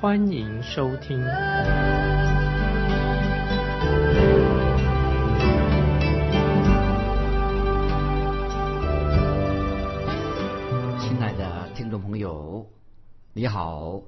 [0.00, 1.18] 欢迎收听。
[10.98, 12.66] 亲爱的听众朋友，
[13.34, 14.00] 你好，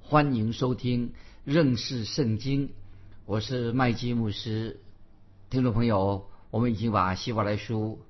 [0.00, 1.12] 欢迎收听
[1.44, 2.72] 认识圣经，
[3.24, 4.80] 我是麦基牧师。
[5.48, 8.00] 听众朋友，我们已经把希伯来书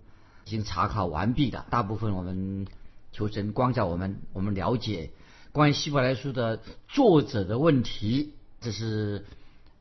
[0.47, 2.66] 已经查考完毕了，大部分我们
[3.12, 5.11] 求神光照我们，我们了解
[5.53, 9.25] 关于希伯来书的作者的问题，这是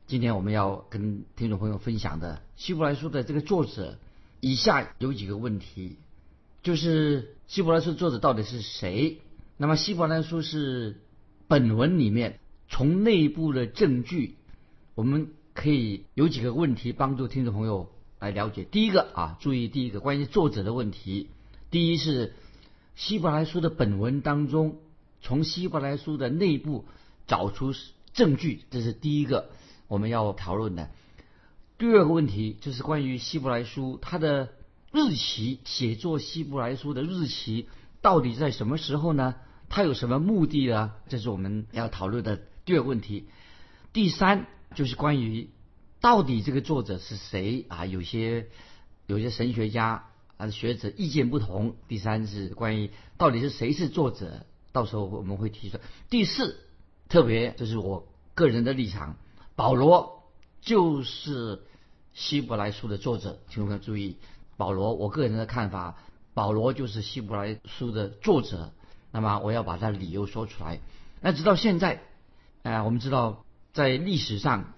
[0.08, 2.42] 今天我们要跟听众朋友分享的。
[2.56, 3.96] 希伯来书的这个作者，
[4.40, 5.96] 以下有几个问题，
[6.64, 9.20] 就是希伯来书作者到底是谁？
[9.56, 11.00] 那么希伯来书是
[11.46, 14.34] 本文里面从内部的证据，
[14.96, 17.88] 我们可以有几个问题帮助听众朋友。
[18.18, 21.30] 来了解第一个啊，注意第一个关于作者的问题。
[21.70, 22.34] 第一是
[22.94, 24.76] 希伯来书的本文当中，
[25.20, 26.86] 从希伯来书的内部
[27.26, 27.72] 找出
[28.12, 29.50] 证据，这是第一个
[29.88, 30.90] 我们要讨论的。
[31.78, 34.50] 第二个问题就是关于希伯来书它的
[34.92, 37.68] 日期，写作希伯来书的日期
[38.00, 39.36] 到底在什么时候呢？
[39.68, 40.92] 它有什么目的呢？
[41.08, 43.26] 这是我们要讨论的第二个问题。
[43.92, 45.50] 第三就是关于。
[46.02, 47.84] 到底这个作者是谁啊？
[47.84, 48.48] 有些
[49.06, 50.06] 有些神学家
[50.38, 51.76] 啊学者意见不同。
[51.88, 55.78] 第三是关于到底是谁是作者，到时候我们会提出。
[56.08, 56.58] 第四，
[57.08, 59.16] 特别这是我个人的立场，
[59.56, 60.24] 保罗
[60.60, 61.62] 就是
[62.14, 64.16] 希伯来书的作者，请各位注意，
[64.56, 65.96] 保罗我个人的看法，
[66.34, 68.72] 保罗就是希伯来书的作者。
[69.12, 70.80] 那么我要把他理由说出来。
[71.20, 72.02] 那直到现在，
[72.62, 74.72] 啊，我们知道在历史上。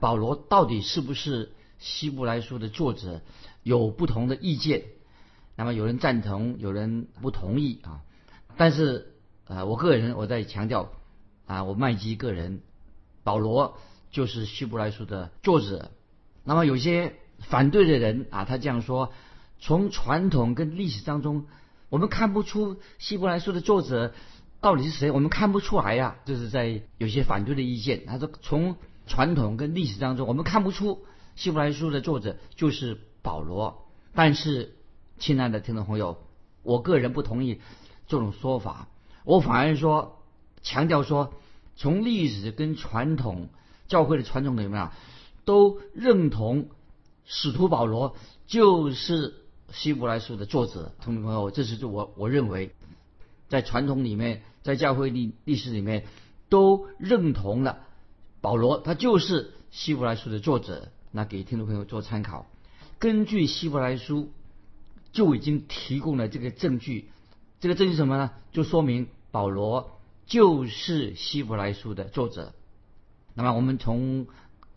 [0.00, 1.50] 保罗到底是不是
[1.80, 3.20] 希伯来书的作者？
[3.64, 4.84] 有不同的意见。
[5.56, 8.02] 那么有人赞同，有人不同意啊。
[8.56, 9.12] 但是
[9.48, 10.90] 呃，我个人我在强调
[11.46, 12.60] 啊，我麦基个人，
[13.24, 13.78] 保罗
[14.10, 15.90] 就是希伯来书的作者。
[16.44, 19.12] 那么有些反对的人啊，他这样说：
[19.58, 21.46] 从传统跟历史当中，
[21.88, 24.12] 我们看不出希伯来书的作者
[24.60, 26.16] 到底是谁，我们看不出来呀。
[26.24, 28.76] 就是在有些反对的意见，他说从。
[29.10, 33.86] 传统跟历史当中，我们看不出希伯来书的作者就是保罗。
[34.14, 34.76] 但是，
[35.18, 36.18] 亲爱的听众朋友，
[36.62, 37.58] 我个人不同意
[38.06, 38.86] 这种说法。
[39.28, 40.22] 我反而说，
[40.62, 41.34] 强调说，
[41.76, 43.50] 从历史跟传统
[43.86, 44.96] 教会的传统里面啊，
[45.44, 46.70] 都认同
[47.26, 48.16] 使徒保罗
[48.46, 49.34] 就是
[49.70, 50.94] 希伯来书的作者。
[51.04, 52.74] 听众朋友，这是我我认为，
[53.48, 56.06] 在传统里面，在教会历历史里面，
[56.48, 57.80] 都认同了。
[58.40, 62.46] 保罗他就是希伯来书的作者，那给听众朋友做参考。
[62.98, 64.32] 根据希伯来书
[65.12, 67.10] 就已经提供了这个证据，
[67.60, 68.30] 这个证据什么呢？
[68.52, 72.52] 就说明保罗就是希伯来书的作者。
[73.34, 74.26] 那么我们从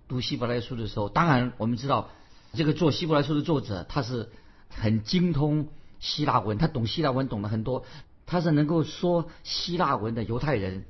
[0.07, 2.09] 读希伯来书的时候，当然我们知道
[2.53, 4.29] 这个做希伯来书的作者他是
[4.69, 5.67] 很精通
[5.99, 7.85] 希腊文，他懂希腊文懂得很多，
[8.25, 10.85] 他是能够说希腊文的犹太人。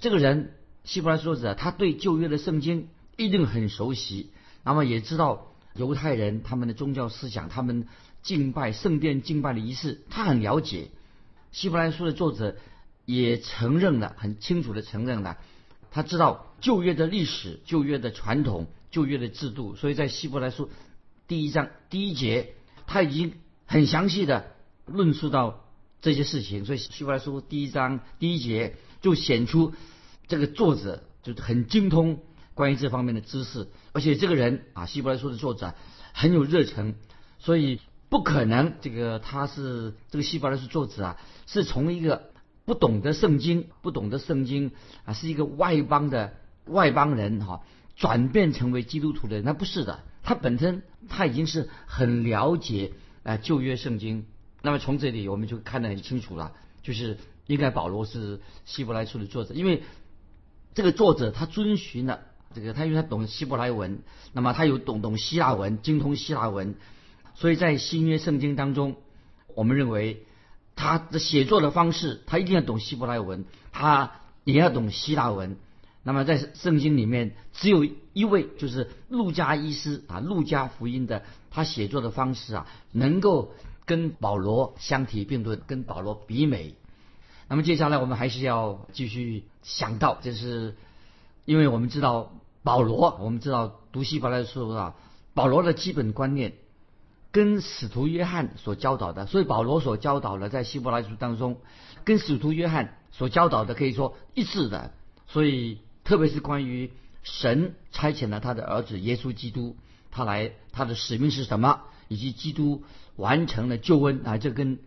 [0.00, 0.54] 这个人。
[0.84, 4.32] 希伯来书者，他对旧约的圣经一定很熟悉，
[4.64, 7.86] 那么也知道犹太人他们的宗教思想，他们
[8.20, 10.90] 敬拜圣殿敬拜的仪式，他很了解。
[11.52, 12.56] 希伯来书的作者
[13.04, 15.38] 也承认了，很清楚的承认了，
[15.90, 20.70] 他知道旧约的历史、旧约的传统、旧约的制度，所以在希伯来书
[21.26, 22.54] 第一章第一节，
[22.86, 23.34] 他已经
[23.66, 24.52] 很详细的
[24.86, 25.64] 论述到
[26.00, 29.72] 这些事情，所以希伯来书第一章第一节就显出。
[30.28, 32.20] 这个作者就很精通
[32.54, 35.74] 关于这方面的知识，而且这个人啊，希伯来书的作者
[36.14, 36.94] 很有热忱，
[37.38, 42.30] 所以不可能这个他是这个希伯来书作者啊，是从一个
[42.64, 44.72] 不懂得圣经、不懂得圣经
[45.04, 46.34] 啊，是一个外邦的
[46.66, 47.62] 外邦人哈，
[47.96, 52.92] 转变成为基督徒的人，那不是的，他本身他已经是很了解
[53.22, 54.26] 啊旧约圣经。
[54.62, 59.82] 那么从这里我们就看得很清楚了，就是应该保罗是希伯来书的作者，因为。
[60.74, 62.20] 这个作者他遵循了
[62.54, 63.98] 这个，他因为他懂希伯来文，
[64.32, 66.76] 那么他有懂懂希腊文，精通希腊文，
[67.34, 68.96] 所以在新约圣经当中，
[69.54, 70.24] 我们认为
[70.76, 74.12] 他的写作的方式，他一定要懂希伯来文，他
[74.44, 75.56] 也要懂希腊文。
[76.04, 83.52] 那么在圣经里面，只有一位，就是路加医师啊，路加福音的他写作的方式啊，能够
[83.84, 86.74] 跟保罗相提并论，跟保罗比美。
[87.48, 90.74] 那么接下来我们还是要继续想到，就是
[91.44, 92.32] 因为我们知道
[92.64, 94.96] 保罗，我们知道读希伯来书啊，
[95.34, 96.54] 保罗的基本观念
[97.32, 101.56] 跟使徒约翰所教导的，所以保罗所教导的在希伯来书当中，
[102.04, 104.92] 跟使徒约翰所教导的可以说一致的，
[105.26, 105.78] 所以。
[106.04, 106.90] 特别是关于
[107.22, 109.76] 神差遣了他的儿子耶稣基督，
[110.10, 112.82] 他来他的使命是什么，以及基督
[113.14, 114.80] 完成了救恩啊，这跟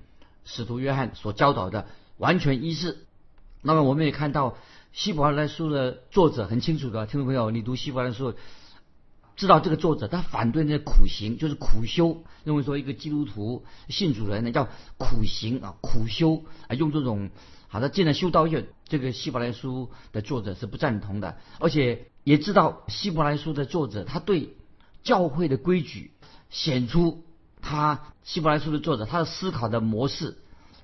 [0.44, 1.88] 使徒约翰所教导的
[2.18, 2.98] 完全一致。
[3.62, 4.58] 那么我们也看到
[4.92, 8.34] 希伯来书的作者很清楚的，听众朋友，你读希伯来书，
[9.36, 17.30] 知道这个作者他反对那苦行，就是苦修，认为说一个基督徒信主人呢叫苦行啊，苦修啊，用这种。
[17.68, 24.56] 好的，进了修道院，这个希伯来书的作者是不赞同的，而且也知道希伯来书的作者他对
[25.04, 26.14] 教会的规矩
[26.50, 27.26] 显出
[27.62, 30.38] 他希伯来书的作者他的思考的模式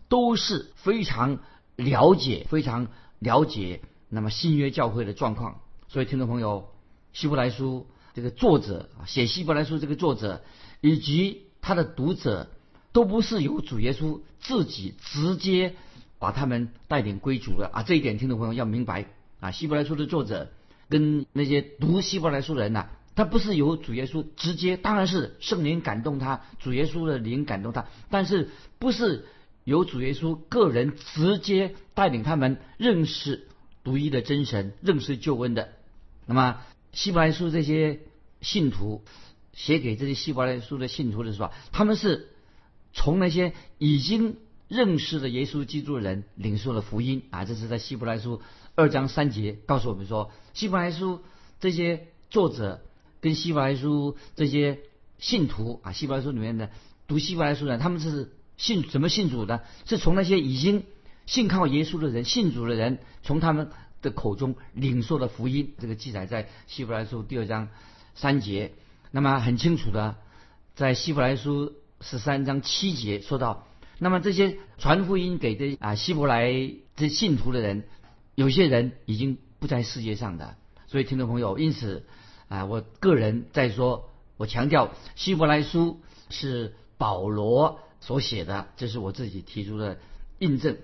[0.10, 1.40] 都是非常
[1.78, 2.88] 了解、非常
[3.20, 5.62] 了解那么新约教会的状况。
[5.88, 6.74] 所以听众朋友，
[7.14, 10.42] 希伯来书这个作者啊写希伯来书这个作者
[10.82, 12.50] 以及他的读者
[12.92, 15.76] 都不是由主耶稣自己直接。
[16.22, 17.82] 把他们带领归主的啊！
[17.82, 19.08] 这一点听众朋友要明白
[19.40, 19.50] 啊。
[19.50, 20.52] 希伯来书的作者
[20.88, 29.26] 跟那些读希伯来书的人呐，他不是由主耶稣直接，当然是圣灵感动他，主耶稣的灵感动他，但是不是
[29.64, 33.48] 由主耶稣个人直接带领他们认识
[33.84, 35.70] 独一的真神，认识救恩的。
[36.28, 36.62] 那么
[36.92, 38.00] 希伯来书这些
[38.42, 39.04] 信徒
[39.54, 42.30] 写给这些希伯来书的信徒的时候，他们是
[42.94, 44.38] 从那些已经。
[44.74, 47.44] 认识的耶稣基督的人领受了福音啊！
[47.44, 48.42] 这是在希伯来书
[48.74, 51.20] 二章三节告诉我们说，希伯来书
[51.60, 52.82] 这些作者
[53.20, 54.80] 跟希伯来书这些
[55.20, 56.70] 信徒啊，希伯来书里面的
[57.06, 59.66] 读希伯来书的人，他们是信怎么信主的？
[59.86, 60.86] 是从那些已经
[61.26, 63.72] 信靠耶稣的人、信主的人，从他们
[64.02, 65.74] 的口中领受的福音。
[65.80, 67.70] 这个记载在希伯来书第二章
[68.16, 68.74] 三节。
[69.12, 70.16] 那么很清楚的，
[70.76, 73.68] 在希伯来书十三章七节说到。
[74.00, 76.52] 那么这些传福音给的啊希伯来
[76.96, 77.84] 这信徒的人，
[78.34, 80.56] 有些人已经不在世界上的，
[80.88, 82.06] 所以听众朋友，因此
[82.48, 86.00] 啊，我个人在说，我强调希伯来书
[86.30, 90.00] 是保罗所写的，这是我自己提出的
[90.40, 90.78] 印证。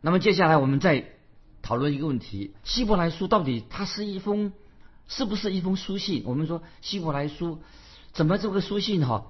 [0.00, 1.06] 那么接下来我们再
[1.68, 4.54] 讨论一个问题：希伯来书到底它是一封
[5.06, 6.22] 是不是一封书信？
[6.24, 7.58] 我们说希伯来书
[8.14, 9.26] 怎么这个书信哈？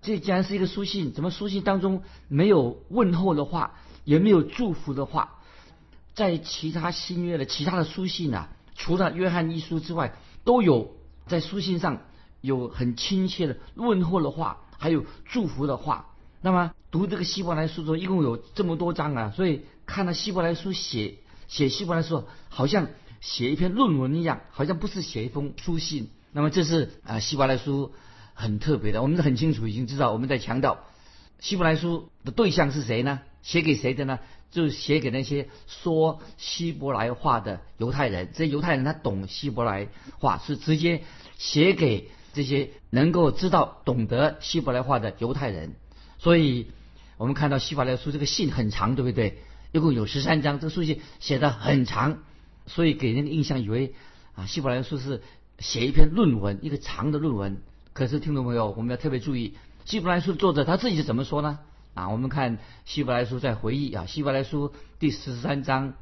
[0.00, 5.40] 这既然是一个书信，怎么书信当中没有问候的话，也没有祝福的话？
[6.14, 10.14] 在其他新约的其他的书信啊，除了约翰一书之外，
[10.44, 10.94] 都有
[11.26, 12.02] 在书信上
[12.40, 16.06] 有很亲切的问候的话，还有祝福的话。
[16.40, 21.18] 那么读这个希伯来书中，一共有这么多章啊，所以看到希伯来书写
[21.50, 22.88] 写希伯来书，好像
[23.20, 26.08] 写一篇论文一样，好像不是写一封书信。
[26.32, 27.92] 那么这是啊希伯来书。
[28.32, 30.86] 很特别的，我们很清楚，已经知道我们在强调
[31.40, 33.20] 希伯来书的对象是谁呢？
[33.42, 34.18] 写给谁的呢？
[34.50, 38.30] 就是写给那些说希伯来话的犹太人。
[38.34, 41.02] 这犹太人他懂希伯来话，是直接
[41.36, 45.74] 写给这些能够知道、懂得希伯来话的犹太人。
[46.18, 46.68] 所以，
[47.18, 49.42] 我们看到希伯来书这个信很长，对不对？
[49.72, 52.18] 一共有十三章，这书信写的很长，
[52.66, 53.94] 所以给人的印象以为
[54.34, 55.22] 啊，希伯来书是
[55.58, 57.62] 写一篇论文，一个长的论文。
[57.92, 61.58] 可是，听众朋友，我们要特别注意，希伯来书作者他自己是怎么说呢？
[61.94, 65.94] 啊，我们看希伯来书在回忆啊，希伯来书第十三章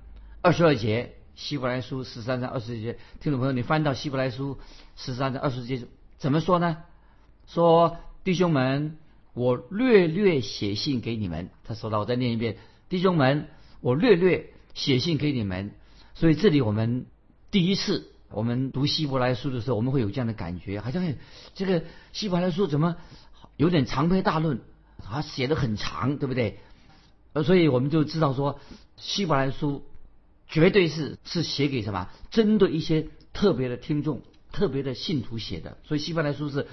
[0.43, 4.59] 二十二节，希伯来书十三章二十二节，听众朋友，你翻到希伯来书
[4.97, 5.87] 十三章二十节
[6.19, 6.79] 怎么说呢？
[7.47, 8.99] 说弟兄们，
[9.33, 11.49] 我略略写信给你们。
[11.65, 12.59] 他说到，我再念一遍，
[12.91, 13.49] 弟兄们，
[13.81, 15.73] 我略略写信给你们。
[16.15, 17.07] 所以这里我们
[17.51, 18.13] 第一次。
[18.31, 21.15] 我们读希伯来书的时候，我们会有这样的感觉，好像
[21.55, 22.97] 这个希伯来书怎么
[23.57, 24.61] 有点长篇大论，
[25.03, 26.59] 啊，写的很长，对不对？
[27.33, 28.61] 呃，所以我们就知道说，
[28.99, 29.83] 希伯来书
[30.47, 32.11] 绝对是是写给什么？
[32.31, 34.21] 针对一些特别的听众、
[34.53, 35.79] 特别的信徒写的。
[35.85, 36.67] 所以希伯来书是，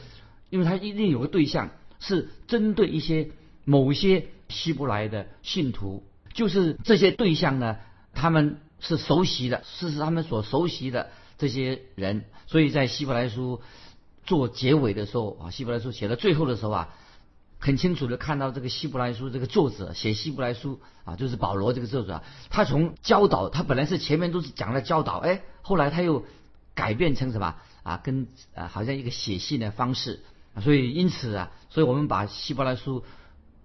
[0.50, 1.70] 因为它一定有个对象，
[2.02, 3.30] 是针对一些
[3.64, 6.04] 某些希伯来的信徒，
[6.36, 7.78] 就是这些对象呢，
[8.14, 11.10] 他们是熟悉的，是是他们所熟悉的。
[11.38, 13.62] 这些人，所以在希伯来书
[14.24, 16.96] 做结尾的时候啊，希伯来书写到最后的时候啊，
[17.60, 26.24] 很清楚的看到这个希伯来书这个作者写希伯来书啊，就是保罗这个作者啊，他从教导，他本来是前面都是讲了教导，哎，后来他又
[26.74, 28.00] 改变成什么啊？
[28.02, 30.24] 跟啊好像一个写信的方式，
[30.62, 33.04] 所以因此啊，所以我们把希伯来书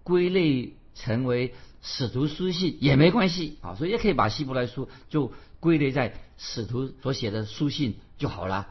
[0.02, 8.68] 归类成为使徒书信也没关系啊，所以也可以把希伯来书就归类在使徒所写的书信就好了。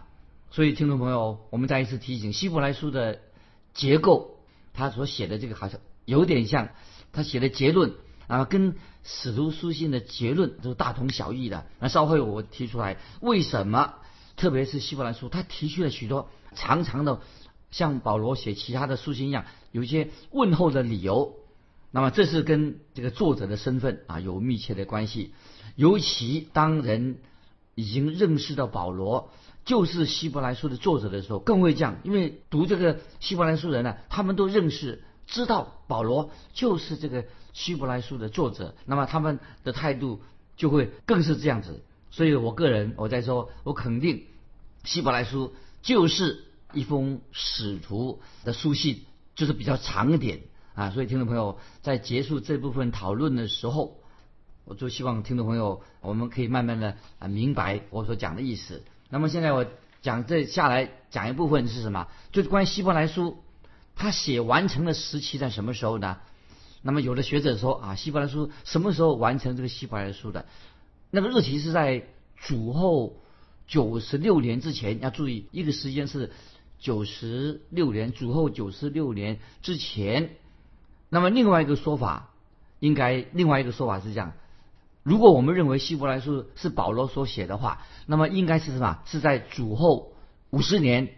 [0.51, 3.19] 所以听众朋友，我们再一次提醒，希伯来书的
[3.73, 4.35] 结构。
[4.71, 6.69] 他所写的这个好像有点像
[7.11, 7.95] 他写的结论
[8.27, 11.65] 啊，跟使徒书信的结论都大同小异的。
[11.79, 13.95] 那稍后我提出来，为什么
[14.38, 17.19] 特别是希伯来书，他提出了许多长长的，
[17.71, 21.35] 像保罗写其他的书信一样，有一些问候的理由。
[21.91, 25.34] 那么这是跟这个作者的身份啊有密切的关系。
[25.75, 27.17] 尤其当人
[27.75, 29.31] 已经认识到保罗。
[29.65, 40.22] 就是希伯来书的作者的时候，更会这样，因为读这个希伯来书人呢，他们都认识、知道保罗就是这个希伯来书的作者，那么他们的态度
[40.58, 41.84] 就会更是这样子。
[42.10, 44.24] 所以我个人我在说，我肯定
[44.86, 45.53] 希伯来书
[45.84, 49.01] 就是一封使徒的书信，
[49.36, 50.39] 就是比较长一点
[50.79, 50.89] 啊。
[50.91, 53.98] 所以听众朋友在结束这部分讨论的时候，
[54.65, 58.83] 我就希望听众朋友我们可以慢慢的啊明白我所讲的意思。
[59.09, 59.65] 那么现在我
[60.01, 62.07] 讲这下来讲一部分是什么？
[62.31, 63.39] 就是关于希伯来书，
[63.95, 66.17] 他写完成的时期在什么时候呢？
[66.81, 70.45] 那么有的学者说啊，希伯来书什么时候完成这个希伯来书的？
[71.12, 72.05] 那个日期是在
[72.38, 73.17] 主后
[73.67, 75.01] 九十六年之前。
[75.01, 76.31] 要注意，一个时间是
[76.79, 80.38] 九十六年，主后九十六年之前。
[81.09, 82.29] 那么另外一个说法，
[82.79, 84.33] 应该另外一个说法是这样。
[85.03, 88.99] 如果我们认为希伯来书是保罗所写的话，那么应该是什么？
[89.05, 90.13] 是在主后
[90.51, 91.09] 五十年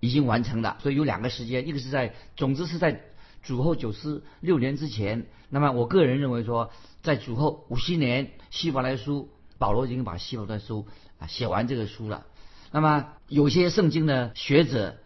[0.00, 0.76] 已经完成的。
[0.80, 3.00] 所以有两个时间，一个是在，总之是在
[3.42, 5.26] 主后九十六年之前。
[5.48, 10.86] 那么我个人认为说，在主后五十年，希伯来书保罗已经把希伯来书
[11.18, 12.26] 啊写完这个书了。
[12.70, 14.98] 那么有些圣经的学者，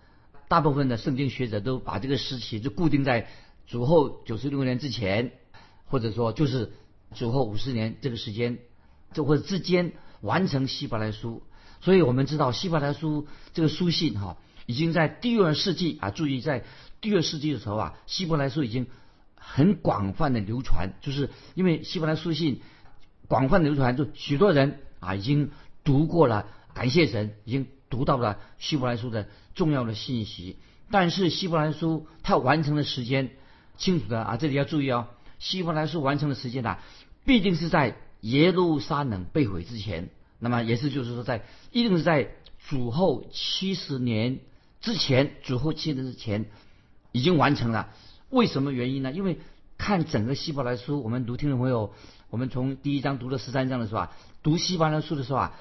[0.48, 3.28] 大部分的圣经学者都把这个时期就固定在
[3.66, 5.32] 主后九十六年之前，
[5.86, 6.72] 或者说就是。
[7.14, 8.56] 主后五十年这个时间，
[9.12, 9.92] 就或者之间
[10.22, 11.42] 完成希伯来书，
[11.82, 16.64] 所以我们知道希伯来书这个书信哈，已经在第二世纪啊，注意在
[17.02, 18.86] 第二世纪的时候啊，希伯来书已经
[19.34, 22.62] 很广泛的流传，就是因为希伯来书信
[23.28, 25.50] 广泛流传，就许多人啊已经
[25.84, 30.56] 读过了，感谢神，已经读到了希伯来书的重要的信息。
[30.90, 33.32] 但是希伯来书它完成的时间
[33.82, 35.08] 清楚的啊，这里要注意哦，
[35.40, 36.78] 希伯来书完成的时间呢？
[37.24, 40.08] 必定是在耶路撒冷被毁之前，
[40.38, 42.28] 那么也是就是说，在一定是在
[42.68, 44.38] 主后七十年
[44.80, 46.46] 之前，主后七十年之前
[47.10, 47.88] 已经完成了。
[48.30, 49.10] 为什么原因呢？
[49.10, 49.40] 因为
[49.78, 51.92] 看整个希伯来书，我们读听众朋友，
[52.30, 54.12] 我们从第一章读到十三章的时候啊，
[54.44, 55.58] 读希伯来书的时候啊，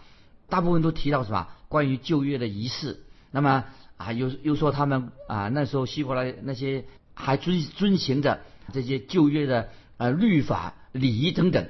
[0.47, 1.47] 大部分都提到什么？
[1.69, 3.01] 关于旧约的仪式。
[3.31, 3.65] 那么
[3.97, 8.41] 啊，又又说他们啊，那时候希伯来那些还遵遵循着
[8.73, 10.75] 这些旧约的呃律法。
[10.93, 11.69] 礼仪等等，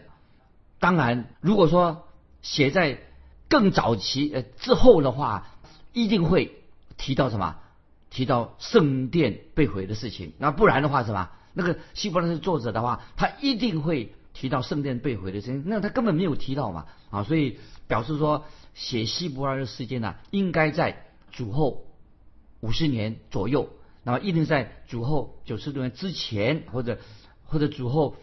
[0.79, 2.07] 当然，如果说
[2.41, 2.97] 写在
[3.47, 5.47] 更早期呃之后的话，
[5.93, 6.63] 一定会
[6.97, 7.57] 提到什么？
[8.09, 10.33] 提到圣殿被毁的事情。
[10.39, 11.29] 那不然的话，什么？
[11.53, 15.61] 那个希伯来书作者的话，他一定会提到圣殿被毁的事情。
[15.67, 21.85] 那他根本没有提到嘛啊，所以表示说写希伯来的事件呢，应该在主后
[22.59, 23.69] 五十年左右。
[24.03, 26.99] 那么一定在主后九十多年之前，或者
[27.45, 28.15] 或者主后。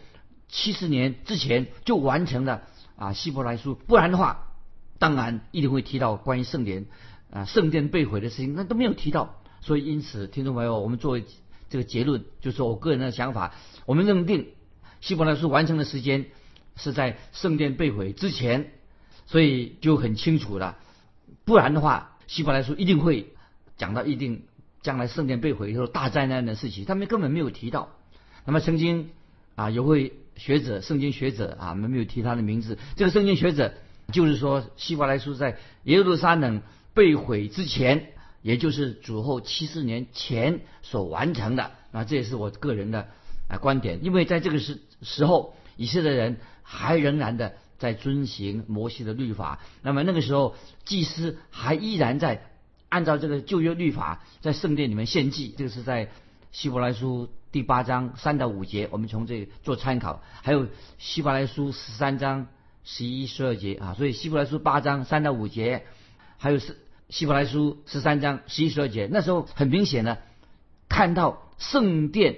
[0.51, 2.63] 七十年之前就完成了
[2.95, 4.47] 啊希伯来书，不然的话，
[4.97, 6.87] 当然一定会提到关于圣殿
[7.29, 9.43] 啊圣殿被毁的事情，那都没有提到。
[9.61, 11.23] 所以因此，听众朋友，我们作为
[11.69, 13.53] 这个结论，就是我个人的想法，
[13.85, 14.47] 我们认定
[15.01, 16.25] 希伯来书完成的时间
[16.75, 18.71] 是在圣殿被毁之前，
[19.27, 20.79] 所以就很清楚了。
[21.45, 23.35] 不然的话，希伯来书一定会
[23.77, 24.47] 讲到一定
[24.81, 27.89] 将来圣殿被毁以后大灾难的事情，他们根本没有提到。
[28.45, 29.09] 那么曾经
[29.55, 30.13] 啊有位。
[30.39, 32.77] 学者，圣经学者啊，们没有提他的名字。
[32.95, 33.73] 这个圣经学者
[34.13, 36.61] 就是说，希伯来书在耶路撒冷
[36.93, 41.71] 被毁之前，也就是主后七十年前所完成的。
[41.91, 43.09] 那，这也是我个人的
[43.49, 43.99] 啊观点。
[44.05, 49.59] 因为在这个时时候，以色列人还仍然的在遵行摩西的律法。
[49.81, 50.55] 那么那个时候，
[50.85, 52.49] 祭司还依然在
[52.89, 55.53] 按照这个旧约律法在圣殿里面献祭。
[55.57, 56.09] 这个是在
[56.51, 57.29] 希伯来书。
[57.51, 60.21] 第八章三到五节，我们从这做参考。
[60.43, 60.67] 还有
[60.99, 62.45] 希伯来书十三章
[62.83, 65.83] 十一、十二节啊，所以希伯来书八章三到五节，
[66.37, 66.77] 还有是
[67.09, 69.09] 希伯来书十三章十一、十二节。
[69.11, 70.19] 那时候很明显的
[70.87, 72.37] 看到圣殿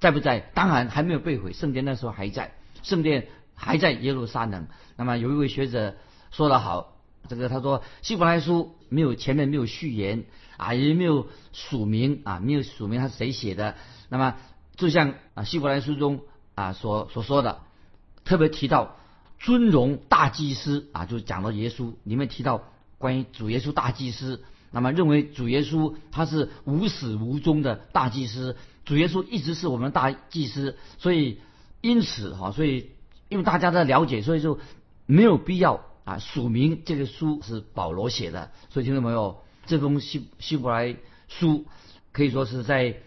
[0.00, 0.40] 在不在？
[0.40, 4.68] 当然还没有被毁，圣殿那时候还在，圣殿还在耶路撒冷。
[4.96, 5.96] 那么有一位学者
[6.30, 6.96] 说得好，
[7.28, 10.24] 这个他说希伯来书没有前面没有序言
[10.56, 13.74] 啊，也没有署名啊，没有署名他是谁写的。
[14.08, 14.36] 那么
[14.76, 16.20] 就像啊希伯来书中
[16.54, 17.60] 啊所所说的，
[18.24, 18.96] 特别提到
[19.38, 22.62] 尊荣大祭司啊，就讲到耶稣里面提到
[22.98, 24.42] 关于主耶稣大祭司。
[24.72, 31.38] 那么认为主耶稣他是无始无终的大祭司，主耶稣一直是我们大祭司，所以
[31.80, 32.90] 因此哈，所以
[33.28, 34.58] 因为大家的了解，所以就
[35.06, 38.50] 没有必要啊署名这个书是保罗写的。
[38.70, 39.36] 所以听众朋友，
[39.66, 40.96] 这封希希伯来
[41.28, 41.66] 书
[42.12, 43.02] 可以说是在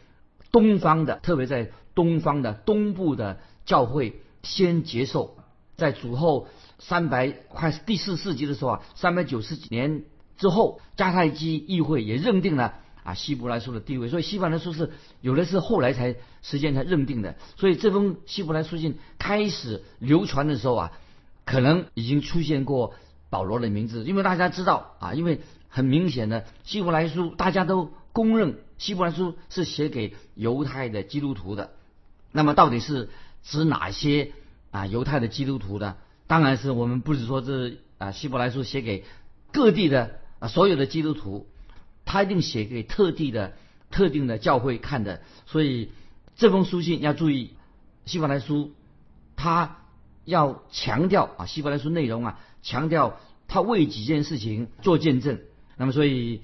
[0.51, 5.38] 东方的，特别在东方的东部的教会先接受，
[5.75, 10.03] 在主后三百快第四世纪的时候啊，三百九十几年。
[10.38, 14.89] 之后，迦太基议会也认定了啊希伯来书的地位，所以希伯来书是
[15.20, 17.36] 有的是后来才时间才认定的。
[17.58, 20.91] 所以这封希伯来书信开始流传的时候啊，
[21.50, 22.94] 可能已经出现过
[23.32, 31.72] 保罗的名字，因为大家知道啊，因为很明显的希伯来书大家都公认希伯来书是写给犹太的基督徒的。
[32.32, 33.10] 那么到底是
[33.41, 34.32] 指哪些
[34.70, 35.96] 啊犹太的基督徒呢？
[36.27, 39.03] 当然是我们不是说这啊希伯来书写给
[39.51, 40.20] 各地的。
[40.39, 41.48] 啊，所有的基督徒，
[42.06, 43.58] 他一定写给特地的、
[43.91, 45.20] 特定的教会看的。
[45.48, 45.91] 所以
[46.38, 47.56] 这封书信要注意，
[48.06, 48.72] 希伯来书
[49.36, 49.78] 他
[50.29, 55.39] 要强调啊，希伯来书内容啊，强调他为几件事情做见证。
[55.75, 56.41] 那么，所以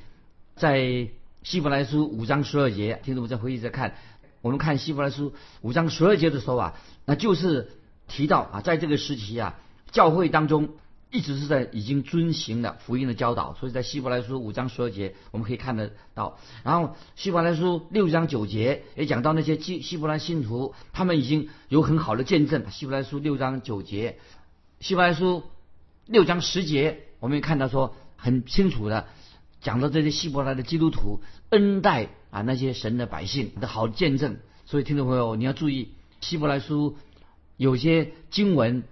[0.56, 1.08] 在
[1.44, 3.96] 希伯来书五章十二节，听众们再回忆在看，
[4.42, 6.74] 我们看希伯来书五章十二节的时候啊，
[7.06, 7.72] 那就是
[8.08, 9.60] 提到啊，在这个时期啊，
[9.92, 10.70] 教会当中。
[11.16, 16.38] 一直是在已经遵行了福音的教导，所以在希伯来书五章十二节我们可以看得到。
[16.66, 22.70] 然后希伯来书六章九节也讲到那些希希伯来信徒，他们已经有很好的见证。
[22.70, 24.20] 希伯来书六章九节，
[24.82, 25.44] 希伯来书
[26.06, 29.08] 六章十节，我们也看到说很清楚的
[29.62, 34.36] 讲到这些希伯来的基督徒恩待啊那些神的百姓的好见证。
[34.66, 36.98] 所以听众朋友你要注意，希伯来书
[37.56, 38.84] 有些经文。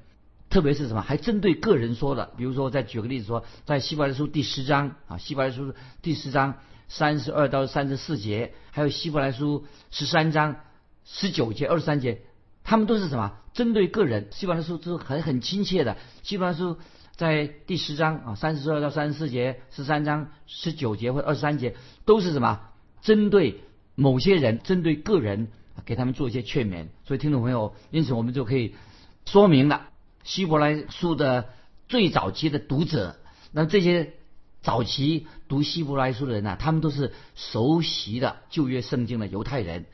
[0.54, 10.58] 特别是什么，还针对个人说的，比如说，再举个例子说，在希伯来书第十章啊，希伯来书第十章三十二到三十四节，还有希伯来书十三章
[11.06, 12.22] 十九节、二十三节，
[12.63, 13.34] 他们都是什么？
[13.56, 14.28] 针对个人。
[14.32, 15.98] 希伯来书是很很亲切的。
[16.22, 16.78] 希伯来书
[17.16, 21.74] 在第十章啊，三十二到三十四节、十三章十九节或二十三节，
[22.06, 22.60] 都是什么？
[23.02, 23.62] 针对
[23.96, 25.48] 某些人，针对个人，
[25.84, 26.89] 给他们做一些劝勉。
[27.06, 28.76] 所以，听众朋友，因此我们就可以
[29.26, 29.88] 说明了。
[30.23, 31.49] 希伯来书的
[31.88, 33.17] 最早期的读者，
[33.51, 34.13] 那这些
[34.62, 39.86] 早期读希伯来书的人呢，他们都是熟悉的旧约圣经的犹太人，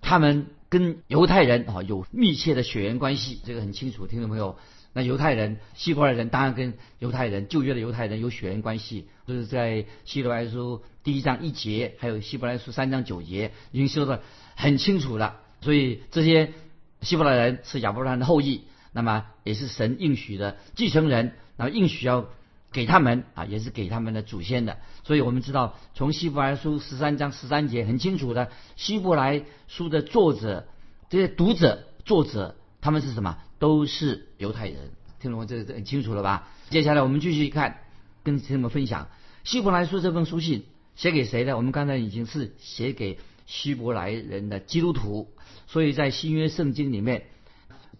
[0.00, 4.58] 他们跟犹太人啊有密切的血缘关系，这个很清楚，听众朋友。
[4.92, 14.22] 那犹太人、希伯来人当然跟犹太人旧约的犹太人有血缘关系，就是在希伯来书第一章一节，还有希伯来书三章九节已经说的
[14.54, 15.36] 很清楚了。
[15.60, 16.54] 所以这些
[17.02, 18.62] 希伯来人是亚伯拉罕的后裔。
[18.96, 22.30] 那么也是神应许的继承人，然后应许要
[22.72, 24.78] 给他们啊，也是给他们的祖先的。
[25.04, 30.66] 所以我们知道，从希伯来书十三章十三节很清楚的，希伯来书的作者、
[31.10, 33.36] 这些读者、作者，他们是什么？
[33.58, 34.78] 都是犹太人。
[35.20, 36.48] 听懂我这很清楚了吧？
[36.70, 37.80] 接下来我们继续看，
[38.24, 39.08] 跟朋友们分享
[39.44, 41.58] 希伯来书这封书信写给谁的？
[41.58, 45.28] 我们刚才已经是写给希伯来人的基督徒，
[45.66, 47.26] 所以在新约圣经里面。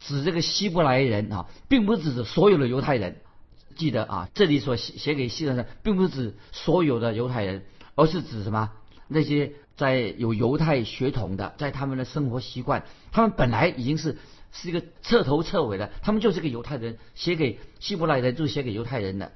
[0.01, 3.17] 指这个希伯来人啊，并不是指所有的犹太人。
[3.77, 8.71] 记得啊，这里所写写给希伯来人，并不是指所有的犹太人，而是指什么？
[9.07, 14.17] 那些在有犹太血统的，在他们的生活习惯，他们本来已经是
[14.51, 16.97] 是一个彻头彻尾的，他们就是个犹太人。
[17.15, 19.33] 写给希伯来人，就是写给犹太人的。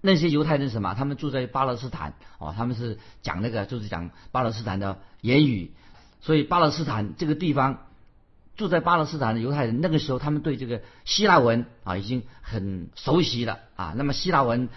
[0.00, 0.94] 那些犹太人什么？
[0.94, 5.72] 他们住在巴勒斯坦哦，他们是讲那个，就是讲巴勒斯坦的言语。
[6.20, 7.80] 所以巴勒斯坦这个地方。
[8.56, 13.92] 住在巴勒斯坦的犹太人，那个时候他们对这个希腊文啊已经很熟悉了啊。
[13.96, 14.70] 那么希腊文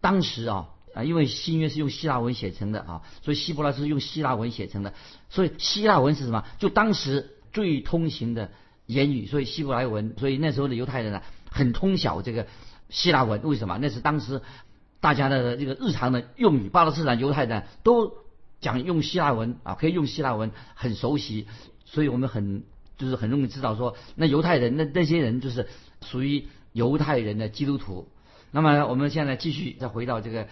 [0.00, 4.94] 当时啊啊，因为新约是用希腊文写成的啊，所以希伯来是用希腊文写成的。
[5.28, 6.44] 所以希腊文是什么？
[6.58, 8.52] 就当时最通行的
[8.86, 9.26] 言语。
[9.26, 12.46] 所以希伯来文，所以那时候的犹太人呢很通晓这个
[12.90, 13.42] 希腊文。
[13.42, 13.76] 为什么？
[13.80, 14.40] 那是当时
[15.00, 16.68] 大家的这个日常的用语。
[16.68, 18.14] 巴勒斯坦犹太人都
[18.60, 21.48] 讲用希腊文啊，可以用希腊文，很熟悉。
[21.84, 22.62] 所以我们很。
[22.98, 25.68] 就是很容易知道说，那犹太人那那些人就是
[26.02, 28.08] 属于犹太人的基督徒。
[28.50, 30.48] 那么我们现在继续再回到这个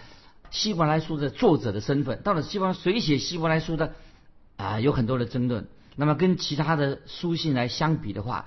[0.50, 3.94] 希伯来书的作者的身份，到底希伯谁写希伯来书的
[4.56, 4.80] 啊？
[4.80, 5.66] 有很多的争论。
[5.96, 8.46] 那么跟其他的书信来相比的话，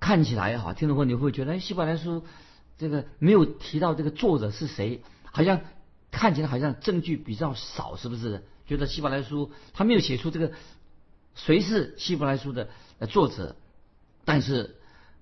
[0.00, 2.24] 看起来哈，听众朋友你会觉得，哎，希伯来书
[2.78, 5.60] 这个没有提到这个作者是谁，好像
[6.10, 8.44] 看起来好像证据比较少，是不是？
[8.66, 10.50] 觉得希伯来书他没有写出这个
[11.36, 12.68] 谁是希伯来书的
[13.04, 13.56] 作者，
[14.24, 14.76] 但是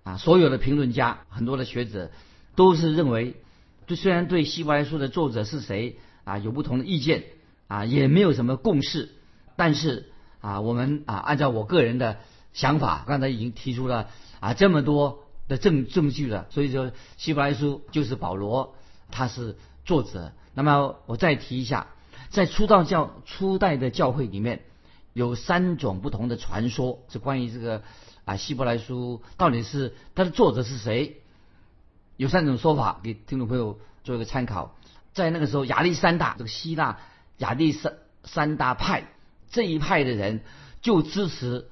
[0.05, 2.13] 啊，所有的评论家很多的学者
[2.55, 3.35] 都是认为，
[3.89, 7.25] 就虽然对希伯来书的作者是谁啊有不同的意见
[7.67, 9.09] 啊，也没有什么共识，
[9.57, 10.11] 但是。
[10.41, 12.19] 啊，我们啊，按照我个人的
[12.53, 14.11] 想法，刚才已经提出了
[14.41, 18.75] 啊这么多的证证据了，所以说希伯来书就是保罗
[19.11, 19.57] 他是
[19.87, 20.33] 作者。
[20.53, 21.87] 那么我再提一下，
[22.29, 24.65] 在初道教初代的教会里面，
[25.15, 27.83] 有三种不同的传说，是关于这个
[28.27, 31.23] 啊希伯来书到底是它的作者是谁？
[32.19, 34.77] 有三种说法，给听众朋友做一个参考。
[35.13, 36.99] 在那个时候，亚历山大这个希腊
[37.39, 39.09] 亚历山三大派。
[39.51, 40.43] 这一派的人
[40.83, 41.69] 就支持，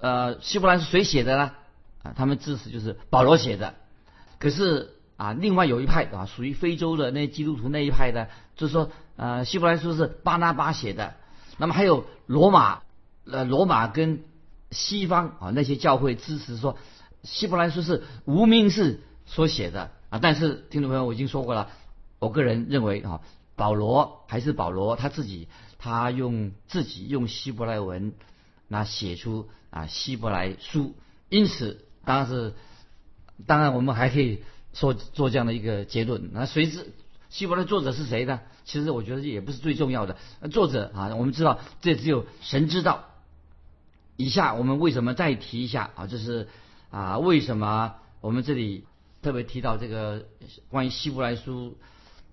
[0.00, 1.52] 呃，希伯来是谁写的呢？
[2.04, 3.74] 啊，他们支持就是保罗写的。
[4.38, 11.14] 可是啊，另外有一派啊，属于非洲的那基督徒那一派的，就是说，呃，希伯来书是巴拿巴写的。
[11.58, 12.82] 那么还有罗马，
[13.24, 14.24] 呃，罗马跟
[14.70, 16.76] 西方啊那些教会支持说，
[17.22, 20.18] 希伯来书是无名氏所写的啊。
[20.20, 21.70] 但是听众朋友，我已经说过了，
[22.18, 23.20] 我个人认为啊，
[23.54, 25.48] 保罗还是保罗他自己。
[25.78, 28.14] 他用自己用希伯来文，
[28.66, 30.96] 那写出啊希伯来书，
[31.28, 32.54] 因此当然是，
[33.46, 34.42] 当然我们还可以
[34.72, 36.30] 说做这样的一个结论。
[36.32, 36.92] 那谁是
[37.36, 38.40] 希伯来作者是谁呢？
[38.64, 40.16] 其实我觉得也不是最重要的。
[40.50, 43.04] 作者啊，我们知道这只有神知道。
[44.16, 46.06] 以下我们为什么再提一下啊？
[46.06, 46.48] 就是
[46.90, 48.86] 啊，为什么我们这里
[49.20, 50.24] 特别提到这个
[50.70, 51.76] 关于希伯来书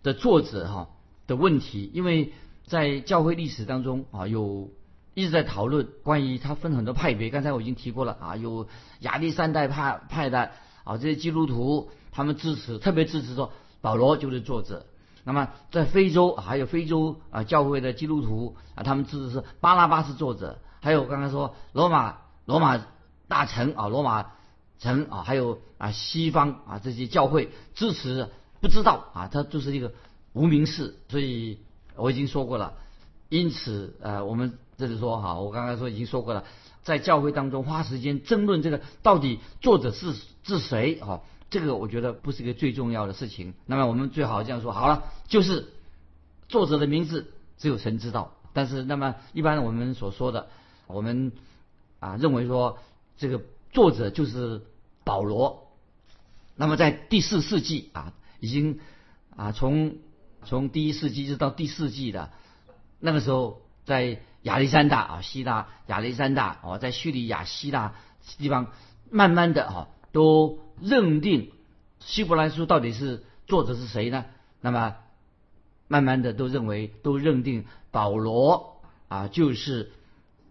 [0.04, 0.88] 的作者哈
[1.28, 1.92] 的问题？
[1.94, 2.32] 因为
[2.66, 4.72] 在教会历史当中啊，有
[5.16, 7.30] 一直在讨论关于它分很多派别。
[7.30, 8.70] 刚才我已经提过了啊，有
[9.02, 10.52] 亚历山大派派的
[10.86, 14.86] 啊，这些基督徒他们支持，特别支持说保罗就是作者。
[15.24, 20.60] 那么在非洲还有非洲啊教会的基督徒啊，他们支持是巴拉巴是作者。
[20.82, 22.86] 还有刚刚说罗马罗马
[23.28, 24.32] 大臣啊，罗马
[24.80, 28.30] 城啊，还有啊西方啊这些教会支持
[28.62, 29.94] 不知道啊，他就是一个
[30.34, 31.60] 无名氏，所以。
[31.96, 32.74] 我已经说过了，
[33.30, 36.44] 因此，呃，我们这里说哈，我刚刚说已经说过了，
[36.82, 41.22] 在教会当中花时间争论这个到底作者是是谁啊，
[41.54, 43.54] 这个我觉得不是一个最重要的事情。
[43.68, 45.72] 那么我们最好这样说，好了，就是
[46.50, 48.34] 作者的名字只有神知道。
[48.54, 50.48] 但是，那么一般我们所说的，
[50.88, 51.32] 我们
[52.00, 52.80] 啊认为说
[53.18, 53.40] 这个
[53.72, 54.64] 作者就是
[55.04, 55.68] 保罗。
[56.56, 58.80] 那么在第四世纪啊，已经
[59.36, 59.96] 啊从。
[60.46, 62.30] 从第一世纪直到第四纪的
[63.00, 67.94] 那个时候，在亚历山大啊，希腊亚历山大哦，在叙利亚希腊
[68.38, 68.68] 地方，
[69.10, 71.52] 慢慢的哈，都认定
[72.00, 74.26] 希伯来书到底是作者是谁呢？
[74.62, 74.96] 那么
[75.88, 79.92] 慢慢的都认为都认定保罗啊，就是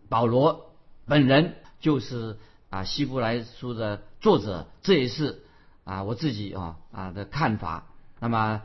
[0.08, 0.72] 保罗
[1.06, 2.38] 本人就是
[2.70, 5.40] 啊希伯来书的作者，这也是
[5.84, 7.86] 啊我自己啊啊的看法。
[8.20, 8.62] 那么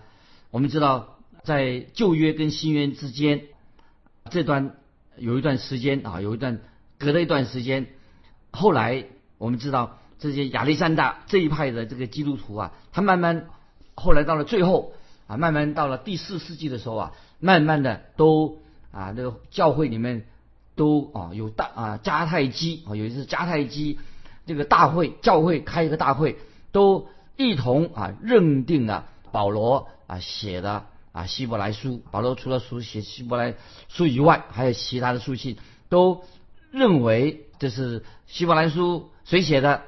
[0.52, 1.14] 我们知道。
[1.44, 3.44] 在旧约跟新约之间，
[4.30, 4.76] 这段
[5.16, 6.60] 有一段时间啊，有一段
[6.98, 7.88] 隔了一段时间。
[8.52, 9.06] 后来
[9.38, 13.48] 我们知道这些亚历山大这一派的这个基督徒啊，他慢慢
[13.96, 14.94] 后来到了最后
[15.28, 18.60] 啊，慢慢到了第四世纪的时候啊，慢慢的都
[18.92, 20.26] 啊，这个教会里面
[20.76, 24.00] 都啊有大啊迦太基啊，有一次迦太基
[24.46, 26.38] 这个大会，教会开一个大会，
[26.72, 30.86] 都一同啊认定了保罗啊写的。
[31.14, 33.56] 啊，希伯来书，保罗除了书写希伯来
[33.90, 35.58] 书以外，还有其他的书信，
[35.90, 36.24] 都
[36.70, 39.82] 认为这是希伯来书谁写的？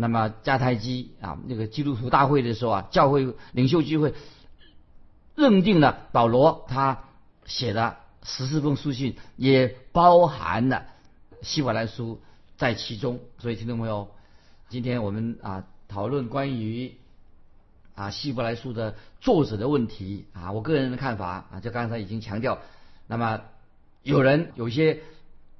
[0.00, 4.14] 那么迦太基啊，那个基督徒大会的时候啊，教会领袖聚会
[5.36, 7.04] 认定了保罗他
[7.44, 10.86] 写的十四封书信也包含了
[11.42, 12.20] 希伯来书
[12.56, 13.20] 在其中。
[13.38, 14.08] 所以听众朋友，
[14.68, 16.96] 今天我们啊讨论关于。
[17.96, 22.58] 啊，希伯来书的作者的问题啊，我个人的看法啊，就刚才已经强调。
[23.06, 23.42] 那么，
[24.02, 25.00] 有人有些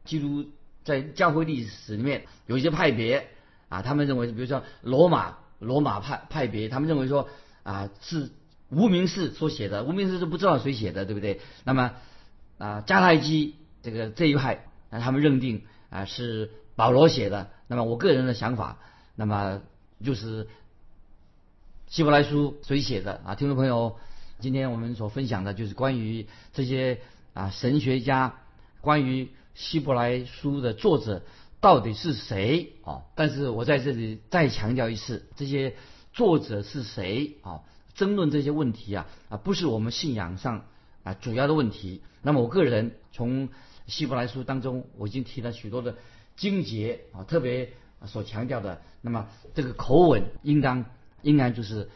[0.07, 0.47] 基督
[0.83, 3.29] 在教会历史里面有一些派别
[3.71, 7.31] 啊，他们认为，比如说罗马罗马派派别，他们认为说
[7.63, 8.31] 啊是
[8.69, 11.41] 无名氏所写的，无名氏是不知道谁写的，对不对？
[11.65, 11.93] 那么
[12.59, 17.49] 啊迦太基这个这一派，那他们认定啊是保罗写的。
[17.67, 18.77] 那么我个人的想法，
[19.17, 19.63] 那么
[20.05, 20.47] 就是。
[21.93, 23.35] 希伯来书谁写的啊？
[23.35, 23.97] 听众朋友，
[24.39, 27.01] 今天我们所分享的就是关于这些
[27.35, 28.37] 啊神学家
[28.81, 31.25] 关于希伯来书的作者
[31.61, 33.03] 到底是谁啊？
[33.15, 35.75] 但是我在这里再强调一次，这些
[36.13, 37.61] 作者是谁啊？
[37.95, 40.65] 争论这些问题啊啊，不是我们信仰上
[41.03, 42.03] 啊主要的问题。
[42.23, 43.51] 那么我个人从
[43.87, 45.97] 希伯来书当中，我已经提了许多的
[46.37, 47.75] 经节啊，特别
[48.07, 48.81] 所强调的。
[49.03, 50.87] 那么这个口吻应当
[51.21, 51.91] 应该就是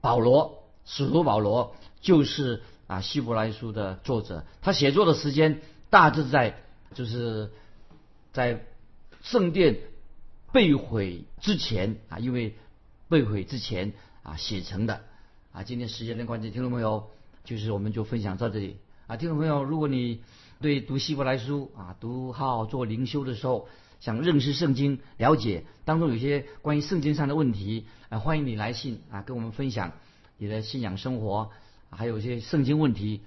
[0.00, 6.56] 保罗，使徒保罗就是啊希伯来书的作者，他写作的时间大致在
[6.94, 7.52] 就是
[8.32, 8.64] 在
[9.22, 9.78] 圣殿
[10.52, 12.54] 被毁之前啊，因为
[13.08, 15.02] 被毁之前啊写成的
[15.52, 15.62] 啊。
[15.62, 17.10] 今天时间的关系，听众朋友，
[17.44, 19.16] 就是我们就分享到这里啊。
[19.16, 20.22] 听众朋友，如果你
[20.60, 23.68] 对读希伯来书啊，读好做灵修的时候，
[24.00, 29.92] 想认识圣经、了解当中有些关于圣经上的问题啊，欢迎你来信啊，跟我们分享
[30.38, 31.50] 你的信仰生活，
[31.90, 33.20] 还有一些圣经问题，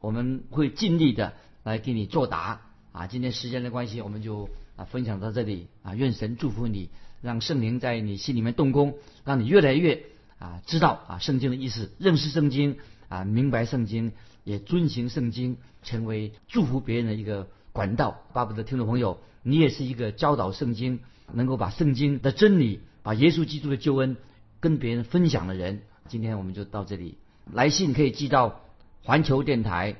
[0.00, 2.60] 我们会尽力的来给你作答
[2.92, 3.06] 啊。
[3.06, 4.48] 今天时间的关系，我们就。
[4.80, 6.88] 啊，分享到这里啊，愿神祝福你，
[7.20, 8.94] 让圣灵在你心里面动工，
[9.26, 10.04] 让你越来越
[10.38, 12.78] 啊知道啊圣经的意思，认识圣经
[13.10, 14.12] 啊，明白圣经，
[14.42, 18.22] 也遵行圣经，成为祝福别人的一个管道。
[18.32, 24.16] 巴不得听众朋友，你也是一个教导圣经，能够把圣经的真理，把耶稣基督的救恩
[24.60, 25.82] 跟别人分享的人。
[26.08, 27.18] 今天我们就到这里，
[27.52, 28.62] 来信可以寄到
[29.02, 29.96] 环球电台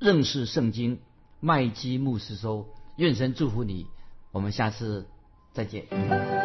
[0.00, 0.98] 认识圣经
[1.38, 2.66] 麦基牧师收，
[2.96, 3.86] 愿神祝福你。
[4.34, 5.06] 我们下次
[5.52, 6.43] 再见。